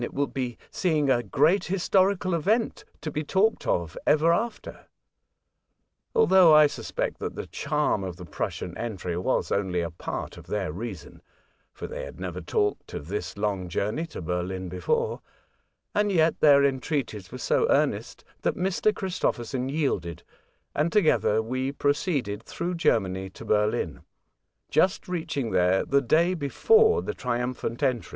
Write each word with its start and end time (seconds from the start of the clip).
It 0.03 0.15
will 0.15 0.25
be 0.25 0.57
seeing 0.71 1.11
a 1.11 1.21
great 1.21 1.65
historical 1.65 2.33
event, 2.33 2.85
to 3.01 3.11
be 3.11 3.23
talked 3.23 3.67
of 3.67 3.95
ever 4.07 4.33
after." 4.33 4.87
Although 6.15 6.55
I 6.55 6.65
suspect 6.65 7.19
that 7.19 7.35
the 7.35 7.45
charm 7.45 8.03
of 8.03 8.15
the 8.15 8.25
Prussian 8.25 8.75
entry 8.79 9.15
was 9.15 9.51
only 9.51 9.79
a 9.81 9.91
part 9.91 10.37
of 10.37 10.47
their 10.47 10.71
reason 10.71 11.21
(for 11.71 11.85
they 11.85 12.03
had 12.03 12.19
never 12.19 12.41
talked 12.41 12.95
of 12.95 13.09
this 13.09 13.37
long 13.37 13.69
journey 13.69 14.07
to 14.07 14.23
Berlin 14.23 14.69
before), 14.69 15.21
yet 16.03 16.39
their 16.39 16.65
entreaties 16.65 17.31
were 17.31 17.37
so 17.37 17.67
earnest 17.69 18.23
that 18.41 18.55
Mr. 18.55 18.91
Christopherson 18.91 19.69
yielded, 19.69 20.23
and 20.73 20.91
together 20.91 21.43
we 21.43 21.71
proceeded 21.71 22.41
through 22.41 22.73
Germany 22.73 23.29
to 23.29 23.45
Berlin, 23.45 24.01
just 24.71 25.07
reaching 25.07 25.51
there 25.51 25.85
the 25.85 26.01
day 26.01 26.33
before 26.33 27.03
the 27.03 27.13
triumphant 27.13 27.83
entry. 27.83 28.09